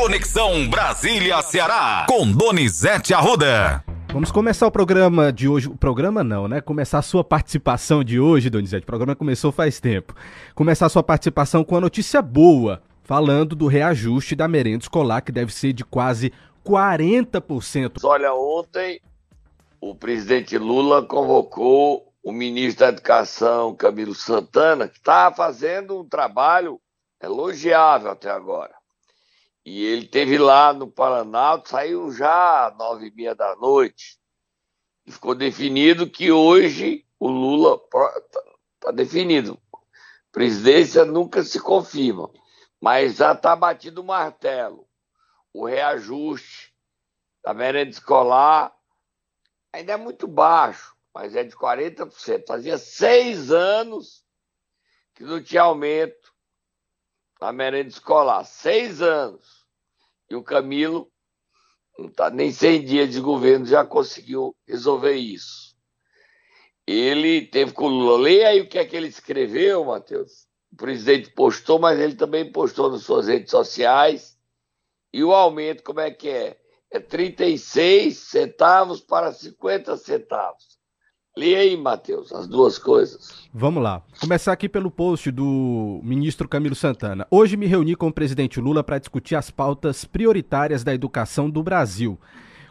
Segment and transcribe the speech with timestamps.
[0.00, 3.84] Conexão Brasília-Ceará, com Donizete Arruda.
[4.10, 5.68] Vamos começar o programa de hoje.
[5.68, 6.62] O programa não, né?
[6.62, 8.84] Começar a sua participação de hoje, Donizete.
[8.84, 10.14] O programa começou faz tempo.
[10.54, 15.30] Começar a sua participação com a notícia boa, falando do reajuste da merenda escolar, que
[15.30, 16.32] deve ser de quase
[16.64, 18.00] 40%.
[18.02, 19.02] Olha, ontem
[19.82, 26.80] o presidente Lula convocou o ministro da Educação, Camilo Santana, que está fazendo um trabalho
[27.22, 28.79] elogiável até agora.
[29.72, 34.18] E ele teve lá no Paraná, saiu já às nove e meia da noite.
[35.06, 38.42] E ficou definido que hoje o Lula está
[38.80, 39.56] tá definido.
[40.32, 42.28] Presidência nunca se confirma,
[42.80, 44.88] mas já está batido o martelo.
[45.54, 46.74] O reajuste
[47.40, 48.76] da merenda escolar
[49.72, 52.44] ainda é muito baixo, mas é de 40%.
[52.44, 54.24] Fazia seis anos
[55.14, 56.34] que não tinha aumento
[57.40, 58.44] na merenda escolar.
[58.44, 59.59] Seis anos.
[60.30, 61.10] E o Camilo,
[61.98, 65.76] não está nem 100 dias de governo, já conseguiu resolver isso.
[66.86, 68.18] Ele teve com o Lula.
[68.18, 70.48] Leia aí o que é que ele escreveu, Matheus.
[70.72, 74.38] O presidente postou, mas ele também postou nas suas redes sociais.
[75.12, 76.56] E o aumento, como é que é?
[76.90, 80.79] É 36 centavos para 50 centavos.
[81.36, 83.48] Lê aí, Matheus, as duas coisas.
[83.54, 84.02] Vamos lá.
[84.20, 87.26] Começar aqui pelo post do ministro Camilo Santana.
[87.30, 91.62] Hoje me reuni com o presidente Lula para discutir as pautas prioritárias da educação do
[91.62, 92.18] Brasil.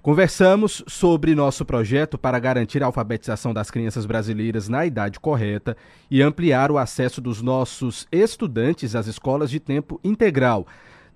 [0.01, 5.75] Conversamos sobre nosso projeto para garantir a alfabetização das crianças brasileiras na idade correta
[6.11, 10.67] e ampliar o acesso dos nossos estudantes às escolas de tempo integral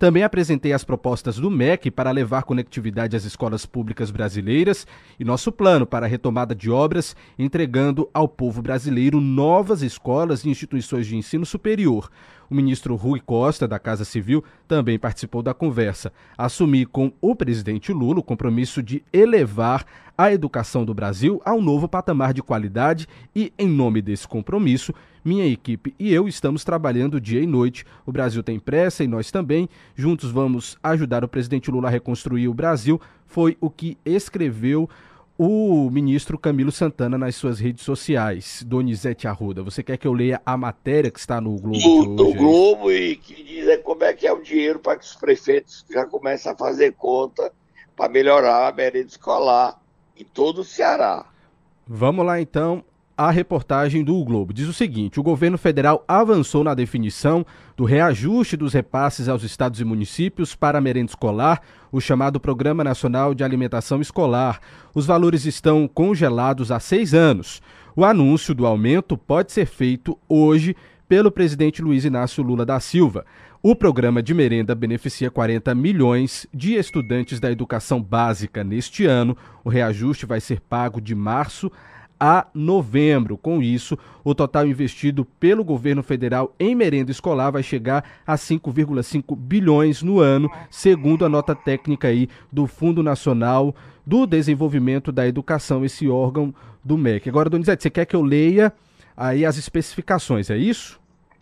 [0.04, 4.86] também apresentei as propostas do MEC para levar conectividade às escolas públicas brasileiras
[5.18, 10.50] e nosso plano para a retomada de obras, entregando ao povo brasileiro novas escolas e
[10.50, 12.10] instituições de ensino superior.
[12.50, 16.12] O ministro Rui Costa, da Casa Civil, também participou da conversa.
[16.38, 19.86] Assumi com o presidente Lula o compromisso de elevar
[20.18, 24.94] a educação do Brasil a um novo patamar de qualidade e, em nome desse compromisso,
[25.24, 27.86] minha equipe e eu estamos trabalhando dia e noite.
[28.06, 29.70] O Brasil tem pressa e nós também.
[29.96, 33.00] Juntos vamos ajudar o presidente Lula a reconstruir o Brasil.
[33.26, 34.90] Foi o que escreveu
[35.38, 38.64] o ministro Camilo Santana nas suas redes sociais.
[38.66, 42.06] Donizete Arruda, você quer que eu leia a matéria que está no Globo?
[42.06, 45.06] No, é Globo e que diz é como é que é o dinheiro para que
[45.06, 47.52] os prefeitos já comecem a fazer conta
[47.96, 49.80] para melhorar a merenda escolar
[50.18, 51.26] em todo o Ceará.
[51.88, 52.84] Vamos lá então
[53.18, 54.54] a reportagem do Globo.
[54.54, 59.80] Diz o seguinte: o governo federal avançou na definição do reajuste dos repasses aos estados
[59.80, 64.60] e municípios para a merenda escolar, o chamado Programa Nacional de Alimentação Escolar.
[64.94, 67.62] Os valores estão congelados há seis anos.
[67.96, 70.76] O anúncio do aumento pode ser feito hoje
[71.08, 73.26] pelo presidente Luiz Inácio Lula da Silva.
[73.62, 79.38] O programa de merenda beneficia 40 milhões de estudantes da educação básica neste ano.
[79.64, 81.72] O reajuste vai ser pago de março
[82.26, 83.38] a novembro.
[83.38, 89.36] Com isso, o total investido pelo governo federal em merenda escolar vai chegar a 5,5
[89.36, 93.76] bilhões no ano, segundo a nota técnica aí do Fundo Nacional
[94.06, 97.28] do Desenvolvimento da Educação, esse órgão do MEC.
[97.28, 98.72] Agora, Donizete, você quer que eu leia
[99.18, 100.98] aí as especificações, é isso?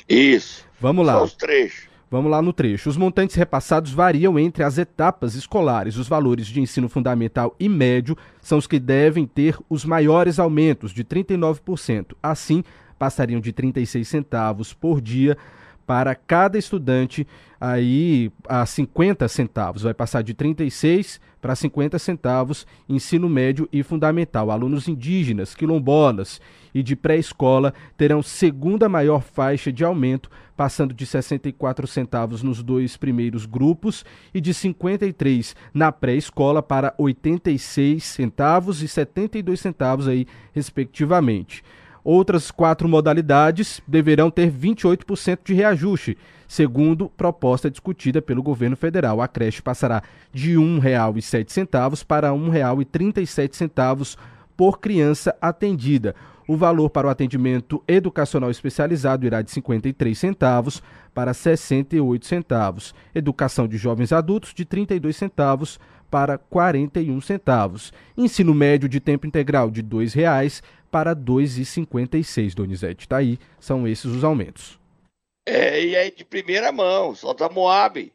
[0.10, 0.66] Isso.
[0.80, 1.14] Vamos lá.
[1.14, 1.91] Só os trechos.
[2.12, 2.90] Vamos lá no trecho.
[2.90, 5.96] Os montantes repassados variam entre as etapas escolares.
[5.96, 10.92] Os valores de ensino fundamental e médio são os que devem ter os maiores aumentos,
[10.92, 12.08] de 39%.
[12.22, 12.66] Assim,
[13.00, 15.38] passariam de 36 centavos por dia
[15.88, 17.26] para cada estudante
[17.62, 19.84] aí a 50 centavos.
[19.84, 24.52] Vai passar de 36 para 50 centavos ensino médio e fundamental.
[24.52, 26.42] Alunos indígenas, quilombolas
[26.74, 30.30] e de pré-escola terão segunda maior faixa de aumento,
[30.62, 38.04] passando de 64 centavos nos dois primeiros grupos e de 53 na pré-escola para 86
[38.04, 41.64] centavos e 72 centavos aí respectivamente.
[42.04, 46.16] Outras quatro modalidades deverão ter 28% de reajuste,
[46.48, 49.20] segundo proposta discutida pelo governo federal.
[49.20, 54.16] A creche passará de R$ 1,07 para R$ 1,37
[54.56, 56.14] por criança atendida.
[56.52, 60.84] O valor para o atendimento educacional especializado irá de 53 centavos
[61.14, 62.94] para 68 centavos.
[63.16, 67.94] Educação de jovens adultos de 32 centavos para 41 centavos.
[68.18, 70.62] Ensino médio de tempo integral de R$ 2,00
[70.92, 73.08] para 2,56, Donizete.
[73.08, 74.78] Tá aí, são esses os aumentos.
[75.48, 78.12] É, e aí de primeira mão, solta Moab.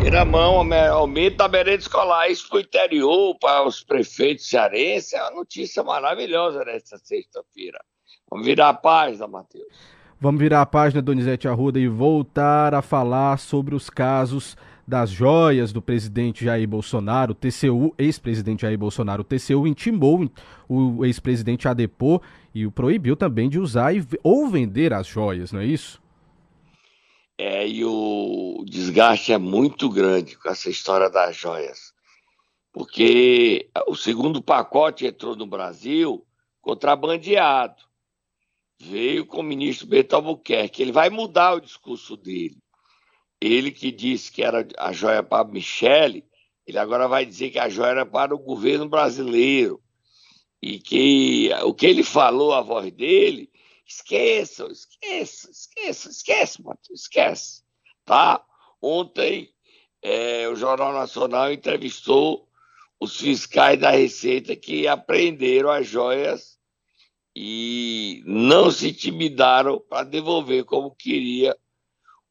[0.00, 2.30] Primeira mão, aumento da merenda escolar.
[2.30, 7.78] Isso para o interior, para os prefeitos cearenses, é uma notícia maravilhosa nesta sexta-feira.
[8.30, 9.66] Vamos virar a página, Matheus.
[10.18, 14.56] Vamos virar a página, Donizete Arruda, e voltar a falar sobre os casos
[14.88, 20.30] das joias do presidente Jair Bolsonaro, o TCU, ex-presidente Jair Bolsonaro, o TCU intimou
[20.66, 22.22] o ex-presidente a depor
[22.54, 23.92] e o proibiu também de usar
[24.24, 26.00] ou vender as joias, não é isso?
[27.42, 31.94] É, e o desgaste é muito grande com essa história das joias.
[32.70, 36.22] Porque o segundo pacote entrou no Brasil
[36.60, 37.82] contrabandeado.
[38.78, 40.82] Veio com o ministro Beto Albuquerque.
[40.82, 42.58] Ele vai mudar o discurso dele.
[43.40, 46.26] Ele que disse que era a joia para Michele,
[46.66, 49.82] ele agora vai dizer que a joia era para o governo brasileiro.
[50.60, 53.49] E que o que ele falou, a voz dele,
[53.90, 57.64] Esqueçam, esqueçam, esqueçam, esquece, Matheus, esquece.
[58.04, 58.40] Tá?
[58.80, 59.52] Ontem,
[60.00, 62.48] é, o Jornal Nacional entrevistou
[63.00, 66.56] os fiscais da Receita que apreenderam as joias
[67.34, 71.58] e não se intimidaram para devolver como queria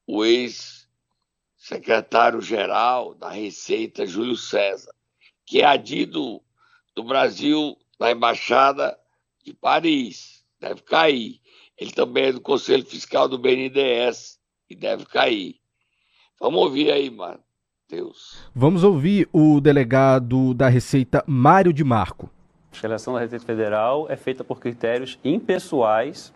[0.07, 4.95] o ex-secretário-geral da Receita, Júlio César,
[5.45, 6.41] que é adido
[6.95, 8.97] do Brasil na Embaixada
[9.43, 10.39] de Paris.
[10.59, 11.38] Deve cair.
[11.79, 14.37] Ele também é do Conselho Fiscal do BNDES
[14.69, 15.55] e deve cair.
[16.39, 18.37] Vamos ouvir aí, Matheus.
[18.53, 22.29] Vamos ouvir o delegado da Receita, Mário de Marco.
[22.71, 26.33] A seleção da Receita Federal é feita por critérios impessoais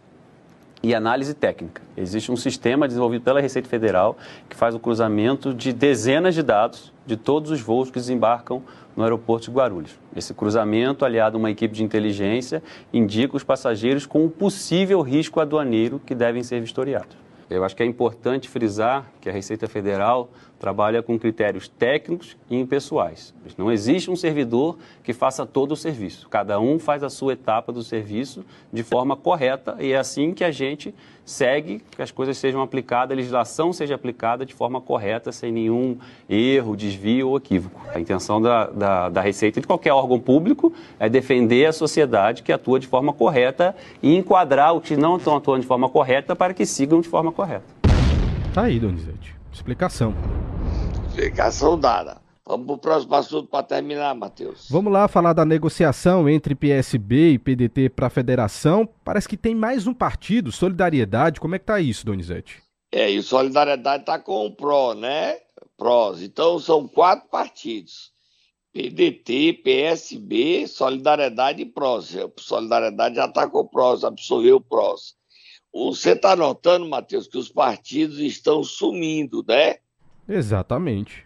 [0.81, 1.81] e análise técnica.
[1.96, 4.18] Existe um sistema desenvolvido pela Receita Federal
[4.50, 8.63] que faz o cruzamento de dezenas de dados de todos os voos que desembarcam
[8.95, 10.00] no aeroporto de Guarulhos.
[10.16, 12.62] Esse cruzamento, aliado a uma equipe de inteligência,
[12.92, 17.24] indica os passageiros com um possível risco aduaneiro que devem ser vistoriados.
[17.50, 20.30] Eu acho que é importante frisar que a Receita Federal
[20.60, 23.34] trabalha com critérios técnicos e impessoais.
[23.57, 26.28] Não existe um servidor que faça todo o serviço.
[26.30, 30.44] Cada um faz a sua etapa do serviço de forma correta e é assim que
[30.44, 35.31] a gente segue que as coisas sejam aplicadas, a legislação seja aplicada de forma correta,
[35.31, 35.98] sem nenhum
[36.30, 37.80] erro, desvio ou equívoco.
[37.94, 42.52] A intenção da, da, da Receita de qualquer órgão público é defender a sociedade que
[42.52, 46.54] atua de forma correta e enquadrar os que não estão atuando de forma correta para
[46.54, 47.66] que sigam de forma correta.
[48.54, 49.36] Tá aí, Donizete.
[49.52, 50.14] Explicação.
[51.10, 52.23] Explicação dada.
[52.45, 54.68] Vamos para o próximo assunto para terminar, Matheus.
[54.69, 58.88] Vamos lá falar da negociação entre PSB e PDT para a federação.
[59.04, 61.40] Parece que tem mais um partido, Solidariedade.
[61.40, 62.62] Como é que tá isso, Donizete?
[62.92, 65.38] É, e o Solidariedade está com o PRO, né?
[65.78, 66.22] PROS.
[66.22, 68.12] Então são quatro partidos.
[68.74, 72.16] PDT, PSB, Solidariedade e PROS.
[72.38, 75.16] Solidariedade já está com o PROS, absorveu o PROS.
[75.74, 79.78] Você está notando, Matheus, que os partidos estão sumindo, né?
[80.28, 81.25] Exatamente.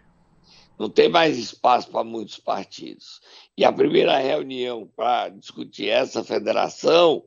[0.78, 3.20] Não tem mais espaço para muitos partidos.
[3.56, 7.24] E a primeira reunião para discutir essa federação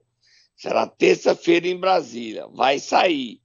[0.55, 2.47] será terça-feira em Brasília.
[2.47, 3.41] Vai sair.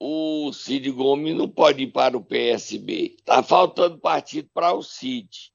[0.00, 3.16] O Cid Gomes não pode ir para o PSB.
[3.18, 5.52] Está faltando partido para o Cid.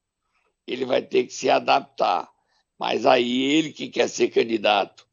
[0.68, 2.30] Ele vai ter que se adaptar.
[2.78, 5.08] Mas aí ele que quer ser candidato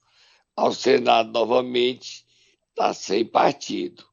[0.55, 2.27] ao Senado novamente
[2.71, 4.05] está sem partido.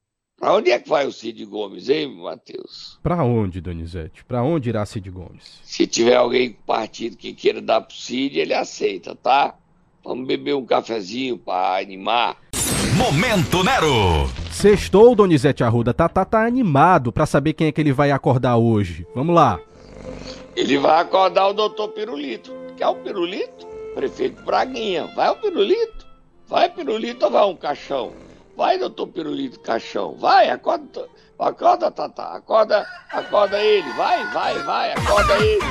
[0.43, 2.99] Para onde é que vai o Cid Gomes, hein, Matheus?
[3.01, 4.25] Para onde, Donizete?
[4.25, 5.61] Para onde irá Cid Gomes?
[5.63, 9.55] Se tiver alguém com partido que queira dar pro Cid, ele aceita, tá?
[10.03, 12.35] Vamos beber um cafezinho para animar.
[12.97, 14.29] Momento Nero!
[14.51, 15.93] Sextou, Donizete Arruda.
[15.93, 19.07] Tá, tá, tá animado para saber quem é que ele vai acordar hoje.
[19.15, 19.61] Vamos lá.
[20.57, 22.53] Ele vai acordar o doutor Pirulito.
[22.75, 23.65] Quer o Pirulito?
[23.95, 25.07] Prefeito Braguinha.
[25.15, 26.05] Vai o Pirulito?
[26.49, 28.11] Vai Pirulito ou vai um caixão?
[28.55, 35.33] Vai, doutor Pirulito Caixão, vai, acorda, acorda, Tata, acorda, acorda ele, vai, vai, vai, acorda
[35.39, 35.63] ele.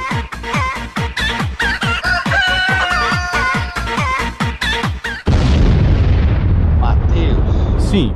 [6.80, 7.82] Matheus.
[7.84, 8.12] Sim.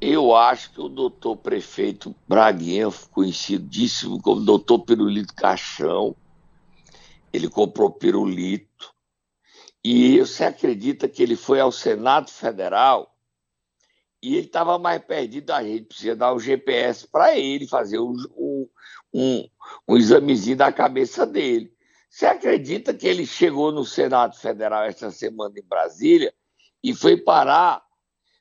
[0.00, 6.16] Eu acho que o doutor prefeito Braguinha, conhecidíssimo como doutor Pirulito Caixão,
[7.30, 8.94] ele comprou pirulito.
[9.84, 13.13] E você acredita que ele foi ao Senado Federal
[14.24, 18.14] e ele estava mais perdido, a gente precisa dar o GPS para ele, fazer um,
[18.34, 18.68] um,
[19.12, 19.48] um,
[19.86, 21.70] um examezinho da cabeça dele.
[22.08, 26.32] Você acredita que ele chegou no Senado Federal esta semana em Brasília
[26.82, 27.82] e foi parar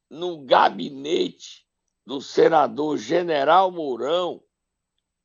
[0.10, 1.66] no gabinete
[2.06, 4.42] do senador General Mourão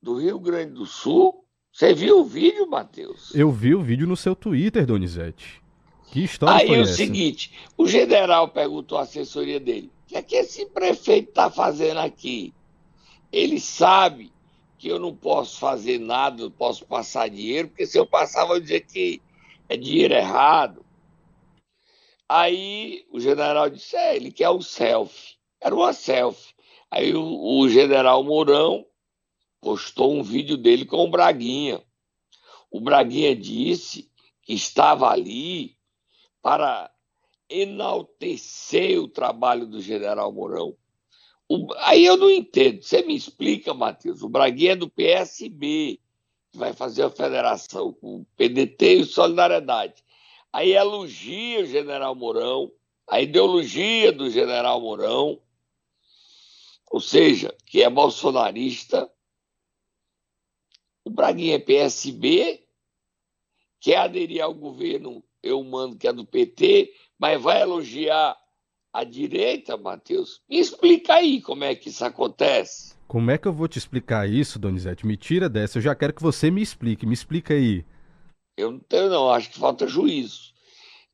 [0.02, 1.44] do Rio Grande do Sul?
[1.72, 3.32] Você viu o vídeo, Matheus?
[3.32, 5.62] Eu vi o vídeo no seu Twitter, Donizete.
[6.10, 6.94] Que história Aí foi é o essa?
[6.94, 12.00] seguinte, o general perguntou à assessoria dele, o que é que esse prefeito está fazendo
[12.00, 12.54] aqui?
[13.30, 14.32] Ele sabe
[14.78, 18.58] que eu não posso fazer nada, não posso passar dinheiro, porque se eu passar, vou
[18.58, 19.20] dizer que
[19.68, 20.82] é dinheiro errado.
[22.26, 25.36] Aí o general disse: é, ele quer um selfie.
[25.60, 26.54] Era uma selfie.
[26.90, 28.86] Aí o, o general Mourão
[29.60, 31.82] postou um vídeo dele com o Braguinha.
[32.70, 34.10] O Braguinha disse
[34.42, 35.76] que estava ali
[36.40, 36.90] para
[37.48, 40.76] enaltecer o trabalho do general Mourão.
[41.48, 42.82] O, aí eu não entendo.
[42.82, 44.22] Você me explica, Matheus.
[44.22, 45.98] O Braguinha é do PSB,
[46.52, 50.04] que vai fazer a federação com o PDT e Solidariedade.
[50.52, 52.70] Aí elogia o general Mourão,
[53.06, 55.40] a ideologia do general Mourão,
[56.90, 59.10] ou seja, que é bolsonarista.
[61.04, 62.66] O Braguinha é PSB,
[63.80, 68.36] quer aderir ao governo eu mando que é do PT, mas vai elogiar
[68.92, 70.40] a direita, Matheus?
[70.48, 72.94] Me explica aí como é que isso acontece.
[73.06, 75.06] Como é que eu vou te explicar isso, Donizete?
[75.06, 77.06] Me tira dessa, eu já quero que você me explique.
[77.06, 77.84] Me explica aí.
[78.56, 79.30] Eu não tenho, não.
[79.30, 80.52] Acho que falta juízo.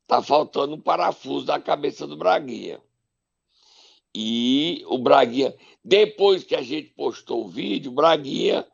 [0.07, 2.79] Tá faltando um parafuso da cabeça do Braguinha.
[4.13, 8.65] E o Braguinha, depois que a gente postou o vídeo, o Braguinha,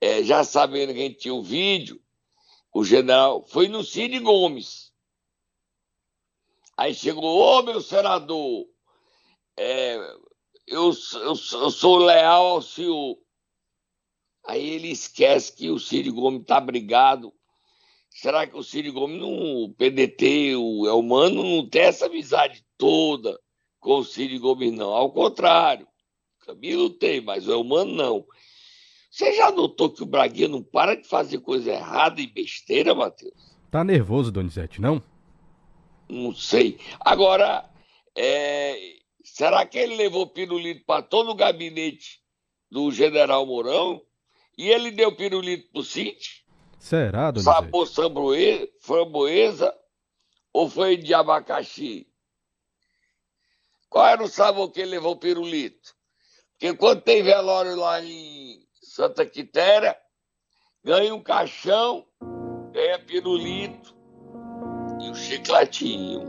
[0.00, 2.00] é, já sabendo que a gente tinha o vídeo,
[2.72, 4.92] o general foi no Cid Gomes.
[6.76, 8.66] Aí chegou, ô meu senador,
[9.56, 9.96] é,
[10.66, 13.16] eu, eu, eu, sou leal ao senhor.
[14.46, 17.32] Aí ele esquece que o Cid Gomes está brigado.
[18.10, 23.38] Será que o Cid Gomes, no PDT, o Elmano, não tem essa amizade toda
[23.80, 24.90] com o Cid Gomes, não?
[24.90, 25.86] Ao contrário,
[26.40, 28.26] Camilo tem, mas o Elmano não.
[29.10, 33.32] Você já notou que o Braguinha não para de fazer coisa errada e besteira, Matheus?
[33.70, 35.02] Tá nervoso, Donizete, não?
[36.14, 36.78] Não sei.
[37.00, 37.68] Agora,
[38.16, 42.20] é, será que ele levou pirulito para todo o gabinete
[42.70, 44.00] do general Mourão?
[44.56, 46.44] E ele deu pirulito pro Cid?
[46.78, 47.56] Será, Donizete?
[47.56, 47.88] Sabor
[48.80, 49.74] framboesa
[50.52, 52.06] ou foi de abacaxi?
[53.88, 55.94] Qual era o sabor que ele levou pirulito?
[56.52, 59.96] Porque quando tem velório lá em Santa Quitéria,
[60.84, 62.06] ganha um caixão,
[62.72, 63.96] ganha pirulito,
[65.04, 66.22] e o chicletinho.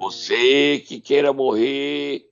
[0.00, 2.30] Você que queira morrer,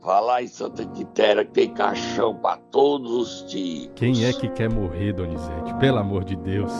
[0.00, 3.94] vá lá em Santa Quitéria que tem caixão para todos os tipos.
[3.96, 5.74] Quem é que quer morrer, Donizete?
[5.80, 6.72] Pelo amor de Deus.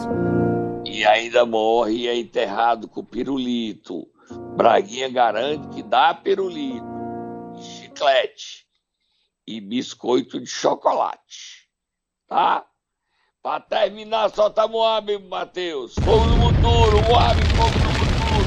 [0.85, 4.07] E ainda morre e é enterrado com pirulito.
[4.55, 6.85] Braguinha garante que dá pirulito,
[7.59, 8.65] chiclete
[9.45, 11.67] e biscoito de chocolate.
[12.27, 12.65] Tá?
[13.47, 15.95] Para terminar, solta Moab, Matheus.
[15.95, 18.43] Fogo no futuro, Moab, fogo no futuro.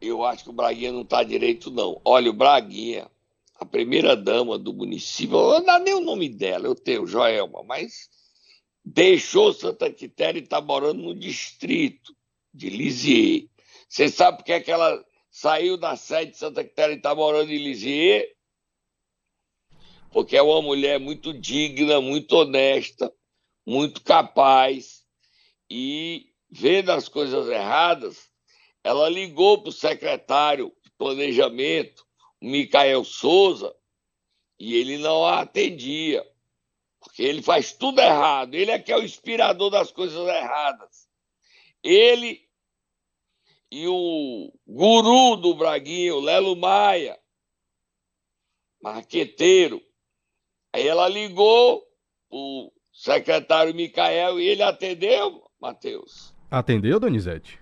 [0.00, 2.00] Eu acho que o Braguinha não está direito, não.
[2.02, 3.06] Olha, o Braguinha,
[3.60, 7.62] a primeira dama do município, eu não dá nem o nome dela, eu tenho, Joelma,
[7.62, 8.08] mas
[8.82, 12.16] deixou Santa Quitéria e está morando no distrito
[12.54, 13.46] de Lisieux.
[13.86, 17.14] Você sabe por que, é que ela saiu da sede de Santa Quitéria e está
[17.14, 18.35] morando em Lisieux?
[20.10, 23.12] Porque é uma mulher muito digna, muito honesta,
[23.66, 25.04] muito capaz.
[25.70, 28.30] E vendo as coisas erradas,
[28.82, 32.06] ela ligou para o secretário de planejamento,
[32.40, 33.74] o Micael Souza,
[34.58, 36.24] e ele não a atendia,
[37.00, 41.06] porque ele faz tudo errado, ele é que é o inspirador das coisas erradas.
[41.82, 42.46] Ele
[43.70, 47.18] e o guru do Braguinho, Lelo Maia,
[48.80, 49.82] marqueteiro,
[50.76, 51.82] Aí ela ligou
[52.28, 56.34] o secretário Micael e ele atendeu, Matheus.
[56.50, 57.58] Atendeu, Donizete?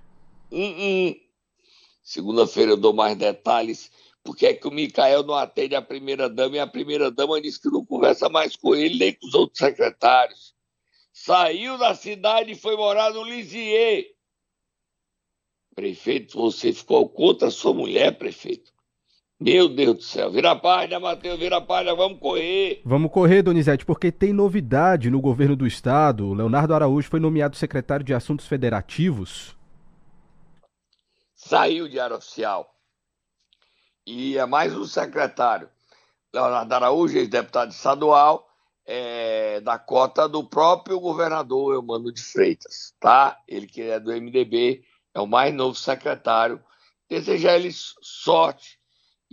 [0.50, 1.16] Uh -uh.
[2.02, 3.88] Segunda-feira eu dou mais detalhes.
[4.25, 7.87] Porque é que o Micael não atende a primeira-dama e a primeira-dama disse que não
[7.87, 10.52] conversa mais com ele nem com os outros secretários.
[11.12, 14.06] Saiu da cidade e foi morar no Lisieux.
[15.73, 18.74] Prefeito, você ficou contra a sua mulher, prefeito.
[19.41, 20.31] Meu Deus do céu.
[20.31, 22.81] Vira a página, Matheus, vira a página, vamos correr.
[22.85, 26.33] Vamos correr, Donizete, porque tem novidade no governo do estado.
[26.33, 29.57] Leonardo Araújo foi nomeado secretário de Assuntos Federativos.
[31.35, 32.75] Saiu de área oficial.
[34.07, 35.69] E é mais um secretário.
[36.33, 38.49] Leonardo Araújo, ex-deputado estadual,
[38.87, 43.38] é, da cota do próprio governador Eumano de Freitas, tá?
[43.49, 46.62] Ele que é do MDB, é o mais novo secretário.
[47.09, 48.79] Desejar ele sorte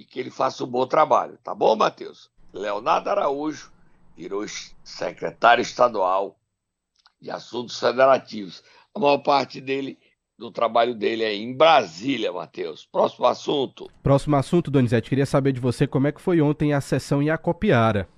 [0.02, 1.38] e que ele faça um bom trabalho.
[1.44, 2.32] Tá bom, Matheus?
[2.52, 3.72] Leonardo Araújo
[4.18, 4.44] virou
[4.84, 6.40] secretário estadual
[7.22, 8.64] de Assuntos Federativos.
[8.96, 10.00] A maior parte dele,
[10.36, 12.84] do trabalho dele é em Brasília, Matheus.
[12.84, 13.92] Próximo assunto.
[14.02, 15.08] Próximo assunto, Donizete.
[15.08, 18.10] Queria saber de você como é que foi ontem a sessão em Acopiara.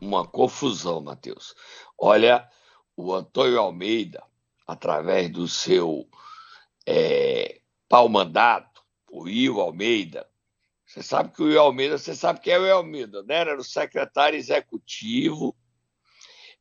[0.00, 1.54] Uma confusão, Matheus.
[1.98, 2.48] Olha,
[2.96, 4.22] o Antônio Almeida,
[4.66, 6.08] através do seu
[6.86, 10.26] é, pau-mandato, o Will Almeida,
[10.96, 13.34] você sabe que o Will Almeida, você sabe quem é o Will Almeida, né?
[13.34, 15.54] Era o secretário executivo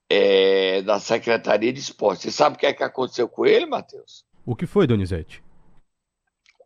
[0.09, 2.23] é, da Secretaria de Esporte.
[2.23, 4.25] Você sabe o que é que aconteceu com ele, Matheus?
[4.45, 5.41] O que foi, Donizete?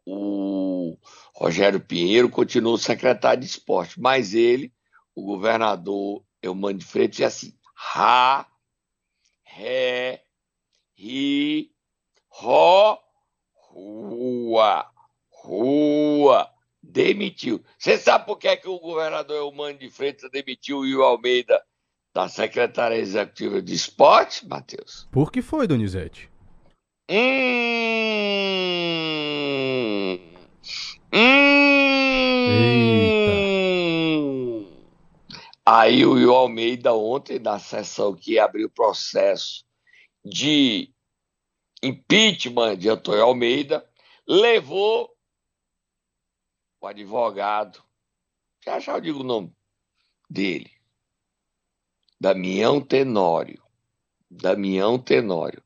[0.03, 0.97] O
[1.35, 4.73] Rogério Pinheiro continuou secretário de esporte, mas ele,
[5.13, 8.47] o governador Eumano de Freitas, disse assim: Ra,
[9.43, 10.23] Ré,
[10.95, 11.71] Ri,
[12.27, 12.97] Ró,
[13.53, 14.87] Rua,
[15.29, 16.58] Rua.
[16.89, 17.63] Demitiu.
[17.77, 21.63] Você sabe por que, é que o governador Eumano de Freitas demitiu o Will Almeida
[22.13, 25.07] da secretária executiva de esporte, Matheus?
[25.11, 26.27] Por que foi, Donizete?
[27.07, 27.79] Hum.
[31.13, 31.49] Hum.
[35.63, 39.63] Aí o Will Almeida ontem, na sessão que abriu o processo
[40.25, 40.91] de
[41.83, 43.87] impeachment de Antônio Almeida,
[44.27, 45.07] levou
[46.79, 47.83] o advogado,
[48.63, 49.55] já já eu digo o nome
[50.29, 50.71] dele,
[52.19, 53.63] Damião Tenório.
[54.29, 55.63] Damião Tenório.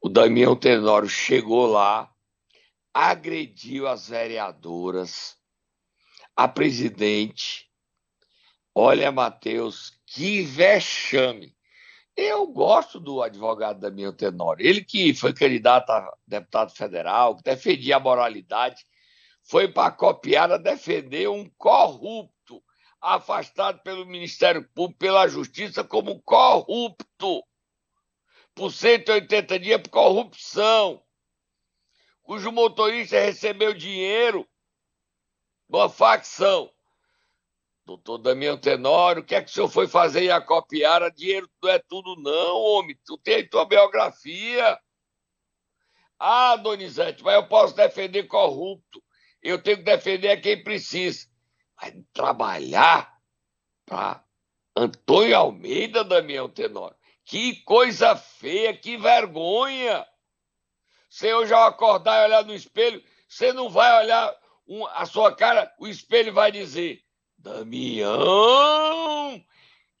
[0.00, 2.10] O Damião Tenório chegou lá,
[2.92, 5.36] agrediu as vereadoras,
[6.34, 7.70] a presidente.
[8.74, 11.54] Olha, Matheus, que vexame.
[12.16, 14.66] Eu gosto do advogado Damião Tenório.
[14.66, 18.84] Ele que foi candidato a deputado federal, que defendia a moralidade,
[19.42, 22.62] foi para a copiada defender um corrupto
[23.00, 27.42] afastado pelo Ministério Público, pela Justiça, como corrupto,
[28.54, 31.02] por 180 dias por corrupção,
[32.22, 34.46] cujo motorista recebeu dinheiro
[35.68, 36.70] de uma facção.
[37.86, 41.10] Doutor Damião Tenório, o que é que o senhor foi fazer em Acopiara?
[41.10, 42.96] Dinheiro não é tudo, não, homem.
[43.04, 44.78] Tu tem tua biografia.
[46.18, 49.02] Ah, Donizete, mas eu posso defender corrupto.
[49.42, 51.30] Eu tenho que defender quem precisa
[51.80, 53.18] vai trabalhar
[53.86, 54.22] para
[54.76, 56.96] Antônio Almeida, Damião Tenório.
[57.24, 60.06] Que coisa feia, que vergonha!
[61.08, 64.36] Você hoje ao acordar e olhar no espelho, você não vai olhar
[64.66, 67.02] um, a sua cara, o espelho vai dizer:
[67.36, 68.20] Damião,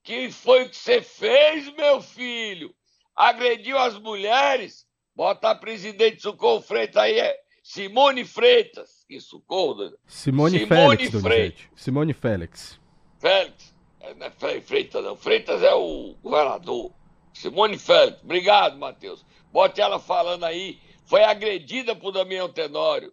[0.02, 2.74] que foi que você fez, meu filho?
[3.16, 4.86] Agrediu as mulheres?
[5.14, 8.99] Bota a presidente Socorro Freitas aí, é Simone Freitas.
[9.10, 9.92] Isso, Golda.
[10.06, 11.62] Simone, Simone Félix, Freitas.
[11.74, 12.80] Simone Félix.
[13.18, 13.74] Félix.
[13.98, 15.16] É, não é Freitas, não.
[15.16, 16.92] Freitas é o governador.
[17.34, 18.22] Simone Félix.
[18.22, 19.26] Obrigado, Matheus.
[19.52, 20.78] Bote ela falando aí.
[21.04, 23.12] Foi agredida por Damião Tenório.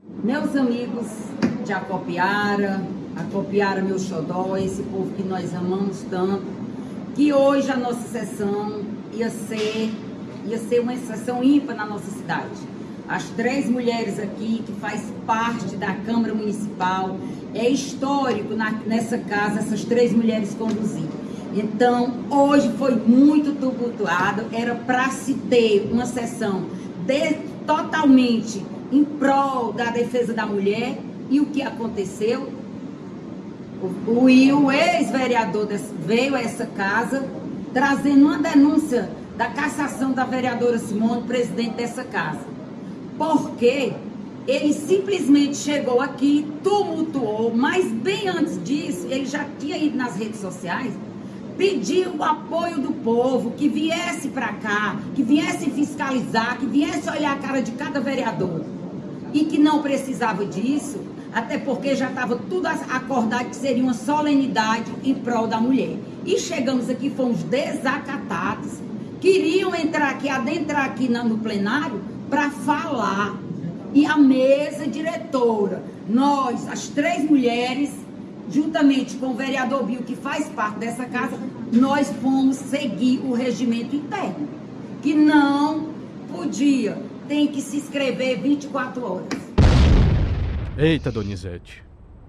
[0.00, 1.08] Meus amigos
[1.66, 2.80] de Acopiara,
[3.16, 6.46] Acopiara, meu xodó, esse povo que nós amamos tanto,
[7.16, 9.90] que hoje a nossa sessão ia ser,
[10.46, 12.71] ia ser uma sessão ímpar na nossa cidade
[13.08, 17.16] as três mulheres aqui que faz parte da Câmara Municipal.
[17.54, 21.08] É histórico na, nessa casa essas três mulheres conduzir.
[21.54, 26.64] Então, hoje foi muito tumultuado, era para se ter uma sessão
[27.06, 27.34] de,
[27.66, 30.98] totalmente em prol da defesa da mulher.
[31.28, 32.50] E o que aconteceu?
[34.06, 35.68] O Will, ex-vereador,
[36.06, 37.28] veio a essa casa
[37.74, 42.52] trazendo uma denúncia da cassação da vereadora Simone, presidente dessa casa
[43.22, 43.92] porque
[44.48, 50.40] ele simplesmente chegou aqui, tumultuou, mas bem antes disso, ele já tinha ido nas redes
[50.40, 50.92] sociais,
[51.56, 57.34] pediu o apoio do povo, que viesse para cá, que viesse fiscalizar, que viesse olhar
[57.34, 58.64] a cara de cada vereador.
[59.32, 60.98] E que não precisava disso,
[61.32, 65.96] até porque já estava tudo acordado que seria uma solenidade em prol da mulher.
[66.26, 68.72] E chegamos aqui, fomos desacatados.
[69.20, 73.38] Queriam entrar aqui, adentrar aqui no plenário, para falar.
[73.92, 77.90] E a mesa diretora, nós, as três mulheres,
[78.48, 81.38] juntamente com o vereador Bill, que faz parte dessa casa,
[81.70, 84.48] nós fomos seguir o regimento interno,
[85.02, 85.90] que não
[86.34, 86.96] podia,
[87.28, 89.28] tem que se inscrever 24 horas.
[90.78, 91.84] Eita, Donizete.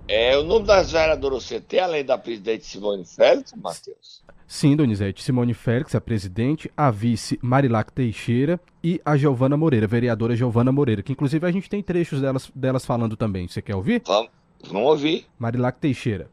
[0.06, 4.22] É, o nome das vereadoras você tem, além da presidente Simone Félix, Matheus?
[4.48, 5.24] Sim, Donizete.
[5.24, 11.02] Simone Félix, a presidente, a vice Marilac Teixeira e a Giovana Moreira, vereadora Giovana Moreira,
[11.02, 13.48] que inclusive a gente tem trechos delas, delas falando também.
[13.48, 14.02] Você quer ouvir?
[14.06, 14.30] Vamos,
[14.70, 15.26] vamos ouvir.
[15.40, 16.30] Marilac Teixeira.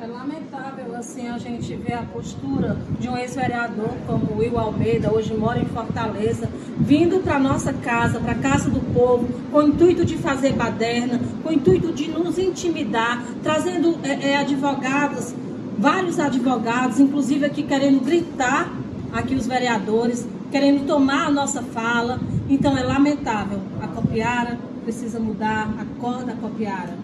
[0.00, 5.32] É lamentável assim a gente ver a postura de um ex-vereador como Will Almeida, hoje
[5.32, 10.04] mora em Fortaleza, vindo para nossa casa, para a casa do povo, com o intuito
[10.04, 15.34] de fazer baderna, com o intuito de nos intimidar, trazendo é, é, advogados
[15.82, 18.72] vários advogados, inclusive aqui querendo gritar
[19.12, 22.20] aqui os vereadores querendo tomar a nossa fala.
[22.48, 23.58] Então é lamentável.
[23.82, 26.96] A Copiara precisa mudar, acorda a Copiara.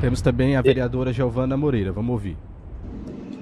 [0.00, 1.90] Temos também a vereadora Giovana Moreira.
[1.90, 2.36] Vamos ouvir.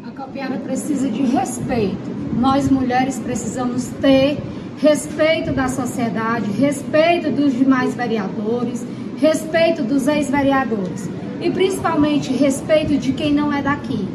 [0.03, 2.11] A Copiara precisa de respeito.
[2.41, 4.39] Nós mulheres precisamos ter
[4.79, 8.87] respeito da sociedade, respeito dos demais vereadores,
[9.19, 11.07] respeito dos ex-vereadores
[11.41, 14.07] e principalmente respeito de quem não é daqui,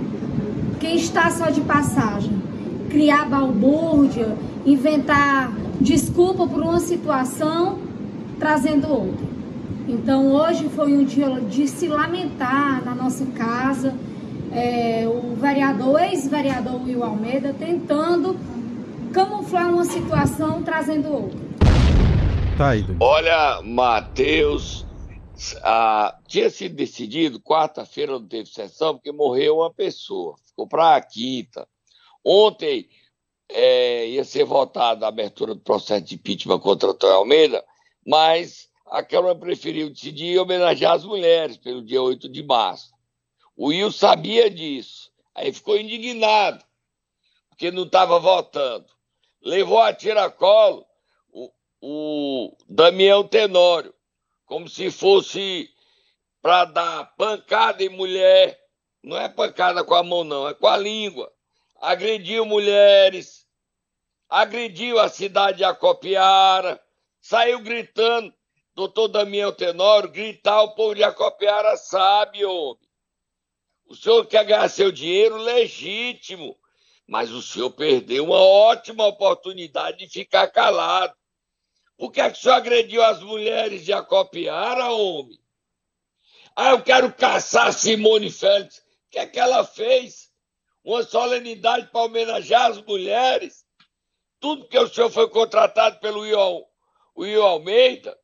[0.80, 2.42] quem está só de passagem.
[2.90, 7.80] Criar balbúrdia, inventar desculpa por uma situação,
[8.40, 9.26] trazendo outra.
[9.88, 13.94] Então hoje foi um dia de se lamentar na nossa casa,
[14.52, 18.36] é, o vereador, ex-vereador Will Almeida, tentando
[19.12, 21.40] camuflar uma situação, trazendo outra.
[22.58, 24.86] Tá aí, Olha, Matheus,
[25.64, 31.02] ah, tinha sido decidido, quarta-feira não teve sessão, porque morreu uma pessoa, ficou para a
[31.02, 31.68] quinta.
[32.24, 32.90] Ontem
[33.50, 37.64] é, ia ser votada a abertura do processo de impeachment contra Antônio Almeida,
[38.06, 42.92] mas a Câmara preferiu decidir homenagear as mulheres pelo dia 8 de março.
[43.56, 46.64] O Will sabia disso, aí ficou indignado,
[47.50, 48.88] porque não estava votando.
[49.44, 50.86] Levou a tiracolo
[51.32, 51.52] o,
[51.82, 53.94] o Damião Tenório,
[54.52, 55.74] como se fosse
[56.42, 58.60] para dar pancada em mulher.
[59.02, 61.32] Não é pancada com a mão, não, é com a língua.
[61.80, 63.48] Agrediu mulheres,
[64.28, 66.84] agrediu a cidade de Acopiara,
[67.22, 68.34] saiu gritando.
[68.76, 72.90] Doutor Damião Tenório, gritar, o povo de Acopiara sabe, homem.
[73.86, 76.58] O senhor quer ganhar seu dinheiro legítimo,
[77.08, 81.21] mas o senhor perdeu uma ótima oportunidade de ficar calado.
[82.02, 85.40] Por que, é que o senhor agrediu as mulheres de Acopiara, homem?
[86.56, 88.80] Ah, eu quero caçar Simone Félix.
[88.80, 90.32] O que é que ela fez?
[90.84, 93.64] Uma solenidade para homenagear as mulheres?
[94.40, 96.22] Tudo que o senhor foi contratado pelo
[97.16, 98.18] Will Almeida,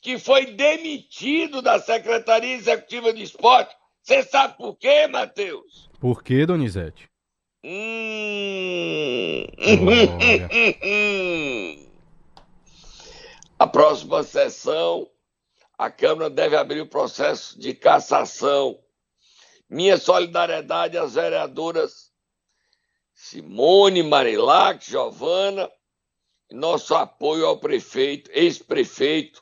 [0.00, 3.76] que foi demitido da Secretaria Executiva de Esporte.
[4.02, 5.90] Você sabe por quê, Matheus?
[6.00, 7.10] Por quê, Donizete?
[7.62, 9.46] Hum...
[13.62, 15.08] A próxima sessão,
[15.78, 18.82] a Câmara deve abrir o processo de cassação.
[19.70, 22.10] Minha solidariedade às vereadoras
[23.14, 25.70] Simone, Marilac, Giovana,
[26.50, 29.40] e nosso apoio ao prefeito, ex-prefeito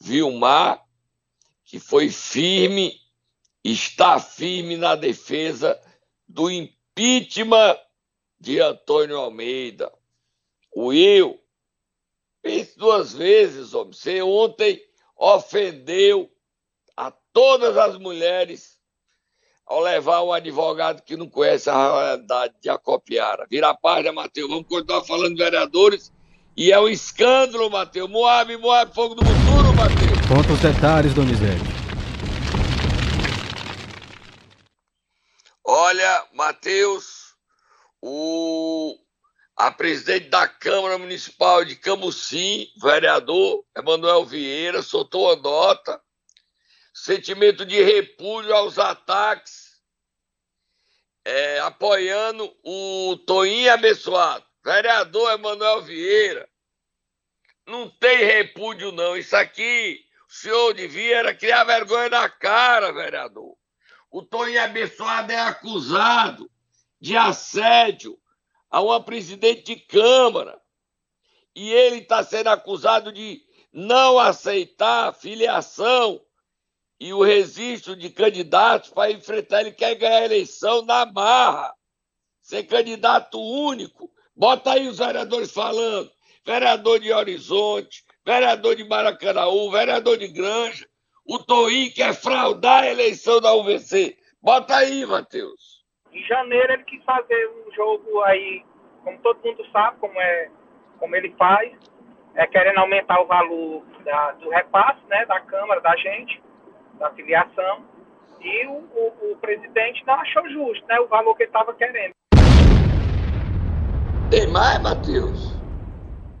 [0.00, 0.86] Vilmar,
[1.64, 2.94] que foi firme,
[3.64, 5.76] está firme na defesa
[6.28, 7.76] do impeachment
[8.38, 9.92] de Antônio Almeida.
[10.72, 11.44] O eu
[12.46, 13.92] Pense duas vezes, homem.
[13.92, 14.80] Você ontem
[15.16, 16.30] ofendeu
[16.96, 18.76] a todas as mulheres
[19.66, 23.48] ao levar um advogado que não conhece a realidade de Acopiara.
[23.50, 24.48] Vira a página, Matheus.
[24.48, 26.12] Vamos continuar falando de vereadores.
[26.56, 28.08] E é um escândalo, Matheus.
[28.08, 30.28] Moab, Moab, fogo do futuro, Matheus.
[30.28, 31.64] Conta os detalhes, Donizete.
[35.64, 37.34] Olha, Matheus,
[38.00, 38.96] o
[39.56, 45.98] a presidente da Câmara Municipal de Camusim, vereador Emanuel Vieira, soltou a nota,
[46.92, 49.80] sentimento de repúdio aos ataques,
[51.24, 54.44] é, apoiando o Toinho Abençoado.
[54.62, 56.46] Vereador Emanuel Vieira,
[57.66, 63.56] não tem repúdio não, isso aqui o senhor devia era criar vergonha na cara, vereador.
[64.10, 66.50] O Toinho Abençoado é acusado
[67.00, 68.18] de assédio
[68.76, 70.60] a uma presidente de Câmara.
[71.54, 73.40] E ele está sendo acusado de
[73.72, 76.20] não aceitar filiação
[77.00, 79.62] e o registro de candidatos para enfrentar.
[79.62, 81.72] Ele quer ganhar a eleição na marra,
[82.42, 84.10] ser candidato único.
[84.36, 86.12] Bota aí os vereadores falando:
[86.44, 90.86] vereador de Horizonte, vereador de Maracanaú, vereador de Granja.
[91.24, 94.18] O Toim quer fraudar a eleição da UVC.
[94.42, 95.76] Bota aí, Matheus.
[96.12, 98.64] Em janeiro ele quis fazer um jogo aí,
[99.04, 100.48] como todo mundo sabe, como é,
[100.98, 101.72] como ele faz,
[102.34, 106.42] é querendo aumentar o valor da, do repasse, né, da Câmara, da gente,
[106.98, 107.84] da filiação,
[108.40, 112.12] e o, o, o presidente não achou justo, né, o valor que ele estava querendo.
[114.30, 115.56] Tem mais, Matheus?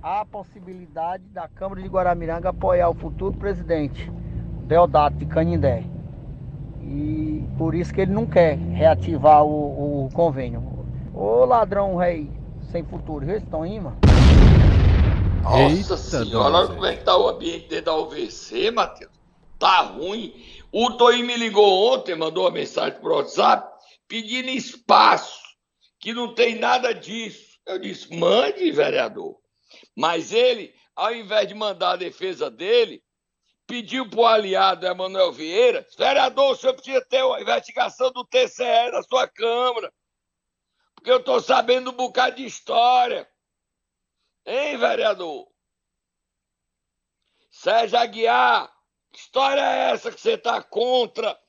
[0.02, 4.10] Há a possibilidade da Câmara de Guaramiranga apoiar o futuro presidente,
[4.66, 5.84] Deodato de Canindé.
[6.82, 10.75] E por isso que ele não quer reativar o, o convênio.
[11.18, 12.30] Ô ladrão rei
[12.70, 13.96] sem futuro, eles estão aí, mano.
[15.42, 19.12] Nossa Eita, senhora, olha como é que tá o ambiente dentro da UVC, Matheus.
[19.58, 20.34] Tá ruim.
[20.70, 23.66] O Toim me ligou ontem, mandou uma mensagem pro WhatsApp,
[24.06, 25.40] pedindo espaço.
[25.98, 27.58] que não tem nada disso.
[27.64, 29.36] Eu disse: mande, vereador.
[29.96, 33.02] Mas ele, ao invés de mandar a defesa dele,
[33.66, 38.90] pediu para o aliado Emanuel Vieira: vereador, o senhor precisa ter uma investigação do TCE
[38.92, 39.90] da sua Câmara,
[41.06, 43.30] porque eu estou sabendo um bocado de história.
[44.44, 45.48] Hein, vereador?
[47.48, 48.76] Sérgio Aguiar,
[49.12, 51.40] que história é essa que você está contra?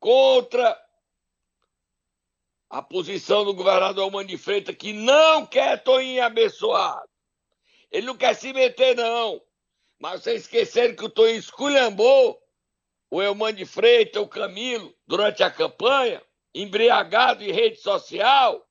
[0.00, 0.82] Contra
[2.70, 7.06] a posição do governador Mano de Freitas, que não quer Toninho abençoado.
[7.90, 9.42] Ele não quer se meter, não.
[9.98, 12.42] Mas vocês esqueceram que o Toninho esculhambou
[13.10, 16.22] o Elman de Freitas, o Camilo, durante a campanha,
[16.62, 18.66] embriagado em rede social.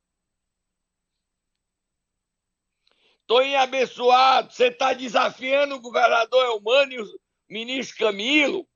[3.26, 7.20] Toninho abençoado, você está desafiando o governador Elmano e o
[7.50, 8.68] ministro Camilo.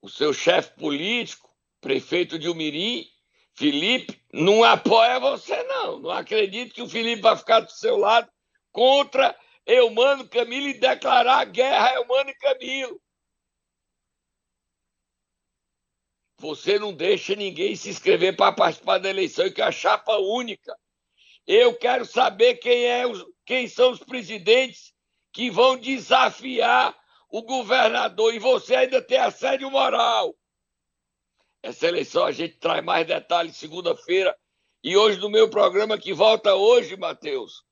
[0.00, 3.06] O seu chefe político, prefeito de Umirim,
[3.54, 6.00] Felipe, não apoia você, não.
[6.00, 8.30] Não acredito que o Felipe vai ficar do seu lado
[8.70, 13.01] contra Eumano Camilo e declarar guerra a Eumano e Camilo.
[16.42, 20.76] Você não deixa ninguém se inscrever para participar da eleição, que é a chapa única.
[21.46, 24.92] Eu quero saber quem, é os, quem são os presidentes
[25.32, 26.98] que vão desafiar
[27.30, 30.36] o governador e você ainda tem assédio moral.
[31.62, 34.36] Essa eleição a gente traz mais detalhes segunda-feira.
[34.82, 37.62] E hoje, no meu programa que volta hoje, Matheus,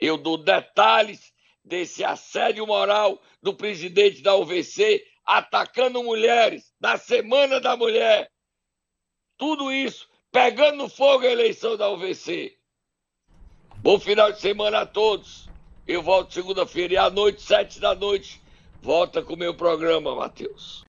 [0.00, 7.76] eu dou detalhes desse assédio moral do presidente da UVC atacando mulheres na Semana da
[7.76, 8.30] Mulher.
[9.36, 12.56] Tudo isso pegando fogo a eleição da UVC.
[13.78, 15.48] Bom final de semana a todos.
[15.86, 18.42] Eu volto segunda-feira à noite, sete da noite,
[18.82, 20.84] volta com o meu programa, Matheus.